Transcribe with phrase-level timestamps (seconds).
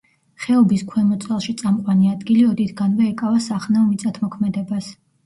[0.43, 4.91] ხეობის ქვემოწელში წამყვანი ადგილი ოდითგანვე ეკავა სახნავ მიწათმოქმედებას.